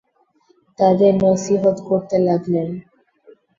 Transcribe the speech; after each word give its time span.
তাদের 0.79 1.11
নসীহত 1.23 1.77
করতে 1.89 2.15
লাগলেন। 2.27 2.69